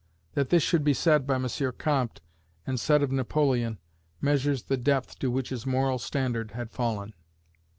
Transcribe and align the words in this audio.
That 0.33 0.49
this 0.49 0.63
should 0.63 0.83
be 0.83 0.95
said 0.95 1.27
by 1.27 1.35
M. 1.35 1.45
Comte, 1.77 2.21
and 2.65 2.79
said 2.79 3.03
of 3.03 3.11
Napoleon, 3.11 3.77
measures 4.19 4.63
the 4.63 4.75
depth 4.75 5.19
to 5.19 5.29
which 5.29 5.49
his 5.49 5.67
moral 5.67 5.99
standard 5.99 6.53
had 6.53 6.71
fallen. 6.71 7.13